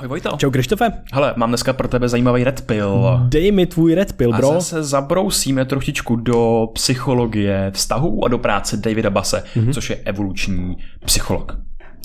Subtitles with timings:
[0.00, 0.36] Ahoj Vojto.
[0.36, 0.92] Čau Krištofe.
[1.12, 3.20] Hele, mám dneska pro tebe zajímavý red pill.
[3.28, 4.50] Dej mi tvůj red pill, bro.
[4.50, 9.72] A zase zabrousíme trošičku do psychologie vztahů a do práce Davida Base, mm-hmm.
[9.72, 11.56] což je evoluční psycholog.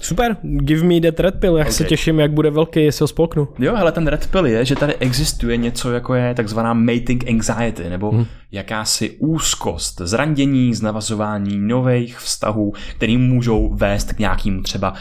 [0.01, 1.73] Super, give me that red pill, jak okay.
[1.73, 3.47] se těším, jak bude velký, jestli ho spolknu.
[3.59, 7.89] Jo, hele, ten red pill je, že tady existuje něco, jako je takzvaná mating anxiety,
[7.89, 8.25] nebo hmm.
[8.51, 14.97] jakási úzkost, zrandění, znavazování nových vztahů, který můžou vést k nějakému třeba uh,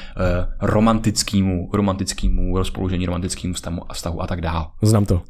[0.60, 4.66] romantickému, romantickému rozpoložení, romantickému vztahu, vztahu a tak dále.
[4.82, 5.22] Znám to.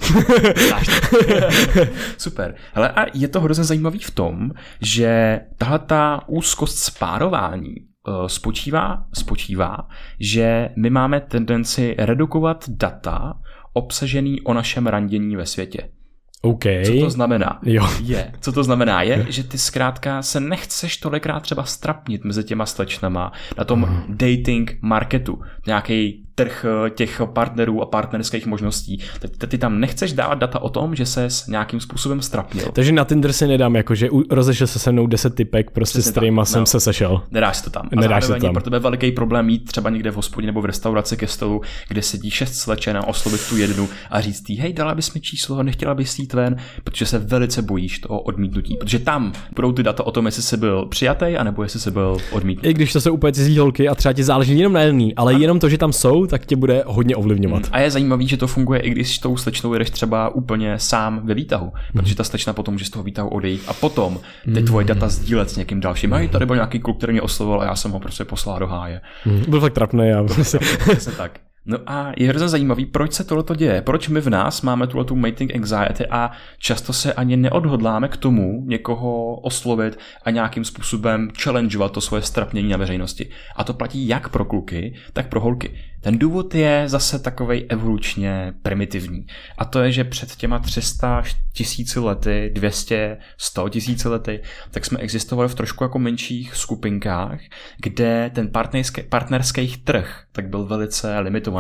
[2.18, 2.54] Super.
[2.74, 4.50] Hele, a je to hrozně zajímavý v tom,
[4.80, 7.93] že tahle ta úzkost spárování Eh,
[8.26, 9.88] spočívá, spočívá,
[10.20, 13.34] že my máme tendenci redukovat data
[13.72, 15.88] obsažený o našem randění ve světě.
[16.42, 16.84] Okay.
[16.84, 17.60] Co to znamená?
[17.62, 17.88] Jo.
[18.02, 18.32] Je.
[18.40, 19.02] Co to znamená?
[19.02, 24.04] Je, že ty zkrátka se nechceš tolikrát třeba strapnit mezi těma slečnama na tom mm.
[24.08, 25.40] dating marketu.
[25.66, 29.00] Nějaký trh eh, těch partnerů a partnerských možností.
[29.38, 32.66] Ty, ty tam nechceš dávat data o tom, že se nějakým způsobem strapnil.
[32.72, 36.10] Takže na Tinder si nedám, jako že rozešel se se mnou 10 typek, prostě Přesně
[36.10, 36.48] s kterýma tak.
[36.48, 36.66] jsem no.
[36.66, 37.22] se sešel.
[37.30, 37.88] Nedáš to tam.
[37.96, 38.52] A Nedáš to tam.
[38.52, 42.02] pro tebe veliký problém mít třeba někde v hospodě nebo v restauraci ke stolu, kde
[42.02, 45.62] sedí šest slečen a oslovit tu jednu a říct tý, hej, dala bys mi číslo,
[45.62, 48.76] nechtěla bys jít ven, protože se velice bojíš toho odmítnutí.
[48.76, 52.16] Protože tam budou ty data o tom, jestli jsi byl přijatý, anebo jestli jsi byl
[52.32, 52.68] odmítnutý.
[52.68, 55.34] I když to jsou úplně cizí holky a třeba ti záleží jenom na jedný, ale
[55.34, 55.38] a...
[55.38, 57.62] jenom to, že tam jsou, tak tě bude hodně ovlivňovat.
[57.72, 61.20] A je zajímavý, že to funguje, i když s tou slečnou jedeš třeba úplně sám
[61.24, 62.00] ve výtahu, mm.
[62.00, 64.66] protože ta slečna potom může z toho výtahu odejít a potom ty mm.
[64.66, 66.10] tvoje data sdílet s někým dalším.
[66.10, 66.16] Mm.
[66.16, 68.66] Hej, tady byl nějaký kluk, který mě oslovil a já jsem ho prostě poslal do
[68.66, 69.00] háje.
[69.26, 69.44] Mm.
[69.48, 70.08] Byl fakt trapný.
[70.08, 70.24] Já.
[70.24, 71.43] Přesně tak.
[71.66, 75.04] No a je hrozně zajímavý, proč se tohle děje, proč my v nás máme tuhle
[75.04, 81.28] tu mating anxiety a často se ani neodhodláme k tomu někoho oslovit a nějakým způsobem
[81.42, 83.30] challengeovat to svoje strapnění na veřejnosti.
[83.56, 85.78] A to platí jak pro kluky, tak pro holky.
[86.00, 89.26] Ten důvod je zase takovej evolučně primitivní.
[89.58, 91.22] A to je, že před těma 300
[91.52, 97.40] tisíci lety, 200, 100 tisíci lety, tak jsme existovali v trošku jako menších skupinkách,
[97.78, 98.50] kde ten
[99.08, 101.53] partnerský trh tak byl velice limitovaný.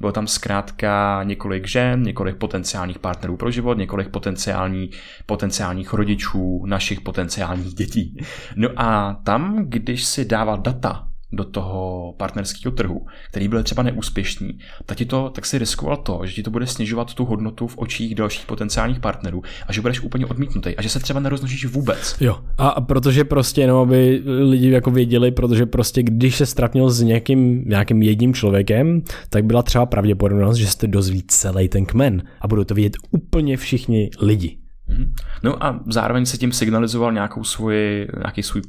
[0.00, 4.90] Bylo tam zkrátka několik žen, několik potenciálních partnerů pro život, několik potenciální,
[5.26, 8.16] potenciálních rodičů, našich potenciálních dětí.
[8.56, 14.58] No a tam, když si dával data do toho partnerského trhu, který byl třeba neúspěšný,
[14.86, 17.78] tak, ti to, tak si riskoval to, že ti to bude snižovat tu hodnotu v
[17.78, 22.16] očích dalších potenciálních partnerů a že budeš úplně odmítnutý a že se třeba neroznožíš vůbec.
[22.20, 27.02] Jo, a protože prostě jenom, aby lidi jako věděli, protože prostě když se strapnil s
[27.02, 32.48] někým, nějakým jedním člověkem, tak byla třeba pravděpodobnost, že jste dozví celý ten kmen a
[32.48, 34.61] budou to vidět úplně všichni lidi.
[34.88, 35.14] Mhm.
[35.42, 38.62] No a zároveň se tím signalizoval nějakou svoji, nějaký svůj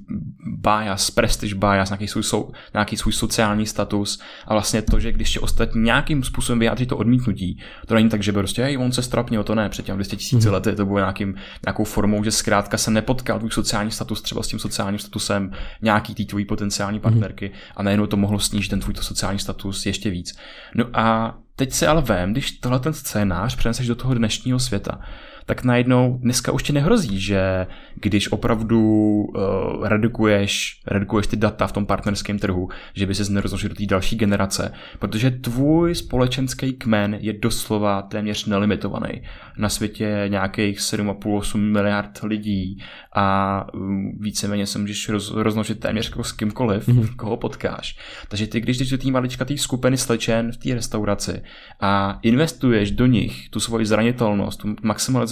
[0.45, 5.33] bias, prestige bias, nějaký svůj, sou, nějaký svůj sociální status a vlastně to, že když
[5.33, 8.91] tě ostatní nějakým způsobem vyjádří to odmítnutí, to není tak, že by prostě, hej, on
[8.91, 10.53] se strapnil, to ne, před těmi 200 tisíci mm.
[10.53, 11.35] lety to bylo nějakým,
[11.65, 16.15] nějakou formou, že zkrátka se nepotkal tvůj sociální status třeba s tím sociálním statusem nějaký
[16.15, 17.03] tý tvojí potenciální mhm.
[17.03, 17.53] partnerky mm.
[17.75, 20.37] a najednou to mohlo snížit ten tvůj sociální status ještě víc.
[20.75, 24.99] No a teď se ale vem, když tohle ten scénář přeneseš do toho dnešního světa,
[25.45, 31.71] tak najednou dneska už ti nehrozí, že když opravdu uh, redukuješ, redukuješ ty data v
[31.71, 37.17] tom partnerském trhu, že by se nerozložil do té další generace, protože tvůj společenský kmen
[37.19, 39.21] je doslova téměř nelimitovaný.
[39.57, 42.83] Na světě je nějakých 7,5-8 miliard lidí
[43.15, 47.15] a um, víceméně se můžeš roz, roznožit téměř jako s kýmkoliv, mm-hmm.
[47.15, 47.97] koho potkáš.
[48.27, 51.41] Takže ty, když jdeš do té maličkaté skupiny slečen v té restauraci
[51.79, 54.75] a investuješ do nich tu svoji zranitelnost, tu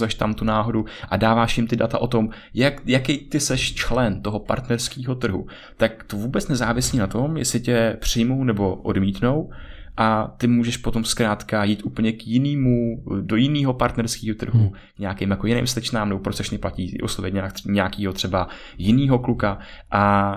[0.02, 3.74] maximalizuješ tam tu náhodu a dáváš jim ty data o tom, jak, jaký ty seš
[3.74, 5.46] člen toho partnerského trhu,
[5.76, 9.50] tak to vůbec nezávisí na tom, jestli tě přijmou nebo odmítnou,
[9.96, 14.72] a ty můžeš potom zkrátka jít úplně k jinému, do jiného partnerského trhu, hmm.
[14.98, 18.48] nějakým jako jiným slečnám, nebo proč platí oslovit nějak, nějakého třeba
[18.78, 19.58] jiného kluka
[19.90, 20.34] a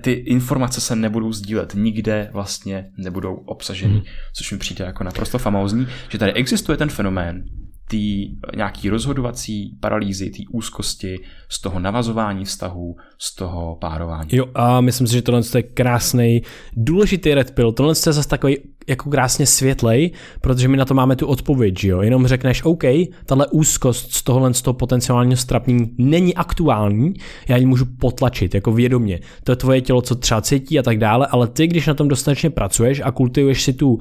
[0.00, 4.04] ty informace se nebudou sdílet, nikde vlastně nebudou obsaženy, hmm.
[4.36, 7.44] což mi přijde jako naprosto famózní, že tady existuje ten fenomén,
[7.90, 14.28] té nějaký rozhodovací paralýzy, té úzkosti, z toho navazování vztahů, z toho párování.
[14.32, 16.42] Jo a myslím si, že tohle je krásný,
[16.76, 17.72] důležitý red pill.
[17.72, 18.56] Tohle je zase takový
[18.88, 20.10] jako krásně světlej,
[20.40, 22.02] protože my na to máme tu odpověď, že jo.
[22.02, 22.84] Jenom řekneš, OK,
[23.26, 27.14] tahle úzkost z tohohle z toho potenciálního strapnění není aktuální,
[27.48, 29.20] já ji můžu potlačit jako vědomě.
[29.44, 32.08] To je tvoje tělo, co třeba cítí a tak dále, ale ty, když na tom
[32.08, 33.98] dostatečně pracuješ a kultivuješ si tu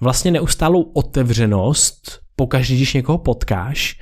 [0.00, 3.98] vlastně neustálou otevřenost pokaždé, když někoho potkáš,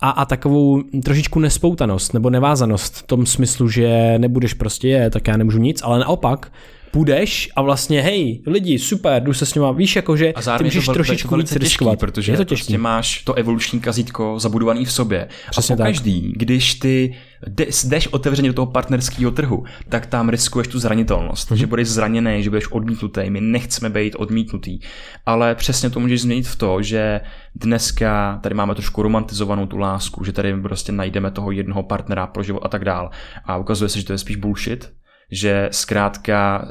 [0.00, 5.28] a, a takovou trošičku nespoutanost nebo nevázanost v tom smyslu, že nebudeš prostě je, tak
[5.28, 6.52] já nemůžu nic, ale naopak
[6.90, 10.86] půjdeš a vlastně hej, lidi, super, jdu se s nima, víš, jakože A ty můžeš
[10.86, 11.98] to trošičku víc těžký, riskovat.
[11.98, 12.78] protože je to prostě těžký.
[12.82, 15.28] máš to evoluční kazítko zabudovaný v sobě.
[15.50, 15.86] Přesně a tak.
[15.86, 17.16] každý, když ty
[17.46, 21.58] jde- jdeš otevřeně do toho partnerského trhu, tak tam riskuješ tu zranitelnost, Mhm.
[21.60, 23.30] že budeš zraněný, že budeš odmítnutý.
[23.30, 24.78] My nechceme být odmítnutý.
[25.26, 27.20] Ale přesně to můžeš změnit v to, že
[27.54, 32.42] dneska tady máme trošku romantizovanou tu lásku, že tady prostě najdeme toho jednoho partnera pro
[32.42, 33.10] život a tak dál.
[33.44, 34.92] A ukazuje se, že to je spíš bullshit,
[35.30, 36.68] že zkrátka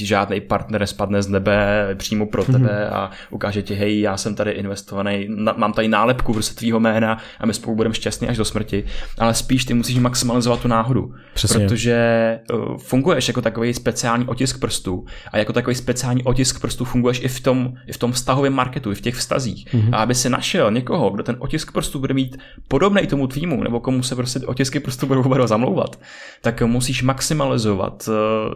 [0.00, 4.50] žádný partner spadne z nebe přímo pro tebe a ukáže ti, hej, já jsem tady
[4.50, 8.44] investovaný, na, mám tady nálepku prostě tvýho jména a my spolu budeme šťastní až do
[8.44, 8.84] smrti,
[9.18, 11.58] ale spíš ty musíš maximalizovat tu náhodu, Přesně.
[11.58, 17.20] protože uh, funguješ jako takový speciální otisk prstů a jako takový speciální otisk prstů funguješ
[17.22, 19.74] i v tom, i v tom vztahovém marketu, i v těch vztazích.
[19.92, 22.36] A aby si našel někoho, kdo ten otisk prstů bude mít
[22.68, 26.00] podobný tomu tvýmu, nebo komu se prostě otisky prstů budou oba zamlouvat,
[26.40, 28.54] tak musíš maximalizovat uh,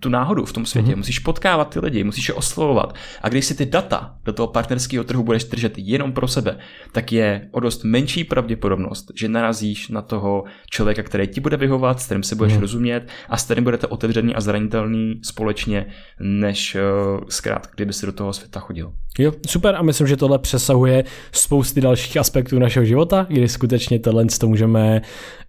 [0.00, 0.96] tu náhodu v tom světě.
[0.96, 2.94] Musíš potkávat ty lidi, musíš je oslovovat.
[3.22, 6.58] A když si ty data do toho partnerského trhu budeš držet jenom pro sebe,
[6.92, 12.00] tak je o dost menší pravděpodobnost, že narazíš na toho člověka, který ti bude vyhovat,
[12.00, 15.86] s kterým si budeš rozumět a s kterým budete otevřený a zranitelný společně,
[16.20, 18.92] než uh, zkrátka, kdyby si do toho světa chodil.
[19.18, 24.24] Jo, super a myslím, že tohle přesahuje spousty dalších aspektů našeho života, kdy skutečně tohle
[24.40, 25.02] to můžeme,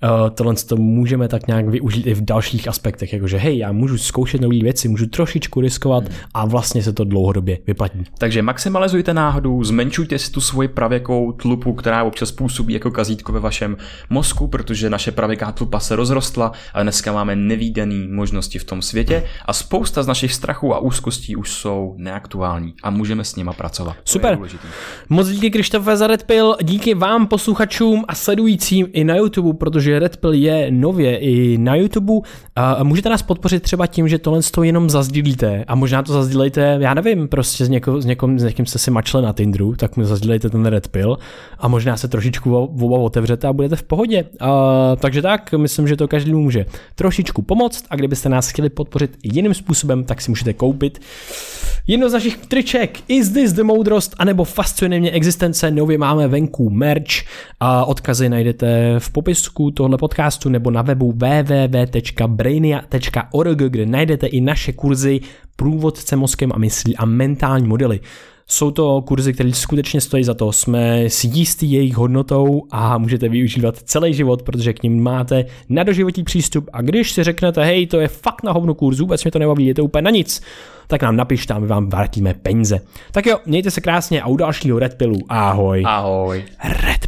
[0.03, 3.97] uh, tohle to můžeme tak nějak využít i v dalších aspektech, jakože hej, já můžu
[3.97, 6.03] zkoušet nové věci, můžu trošičku riskovat
[6.33, 8.03] a vlastně se to dlouhodobě vyplatí.
[8.17, 13.39] Takže maximalizujte náhodu, zmenšujte si tu svoji pravěkou tlupu, která občas působí jako kazítko ve
[13.39, 13.77] vašem
[14.09, 19.23] mozku, protože naše pravěká tlupa se rozrostla a dneska máme nevýdaný možnosti v tom světě
[19.45, 23.95] a spousta z našich strachů a úzkostí už jsou neaktuální a můžeme s nima pracovat.
[24.05, 24.39] Super.
[25.09, 29.99] Moc díky Krištofe za Red Pill, díky vám posluchačům a sledujícím i na YouTube, protože
[29.99, 32.13] Red Pill je nově i na YouTube.
[32.55, 36.77] A můžete nás podpořit třeba tím, že tohle toho jenom zazdílíte a možná to zazdílejte,
[36.81, 39.97] já nevím, prostě s, něko, s, někom, s někým jste si mačle na Tinderu, tak
[39.97, 41.17] mi zazdílejte ten Red Pill
[41.59, 44.25] a možná se trošičku oba otevřete a budete v pohodě.
[44.39, 46.65] A, takže tak, myslím, že to každý může
[46.95, 50.99] trošičku pomoct a kdybyste nás chtěli podpořit jiným způsobem, tak si můžete koupit
[51.89, 56.69] Jedno z našich triček Is This The Moudrost anebo Fascinuje mě existence, nově máme venku
[56.69, 57.23] merch
[57.59, 61.13] a odkazy najdete v popisku tohle podcastu nebo na webu
[62.81, 65.19] www.brainia.org, kde najdete i naše kurzy
[65.55, 67.99] Průvodce mozkem a myslí a mentální modely.
[68.51, 70.51] Jsou to kurzy, které skutečně stojí za to.
[70.51, 75.83] Jsme si jistí jejich hodnotou a můžete využívat celý život, protože k ním máte na
[75.83, 76.69] doživotí přístup.
[76.73, 79.65] A když si řeknete, hej, to je fakt na hovno kurz, vůbec mě to nebaví,
[79.65, 80.41] je to úplně na nic,
[80.87, 82.81] tak nám napište a my vám vrátíme peníze.
[83.11, 85.19] Tak jo, mějte se krásně a u dalšího Red Pillu.
[85.29, 85.83] Ahoj.
[85.85, 86.43] Ahoj.
[86.63, 87.07] Red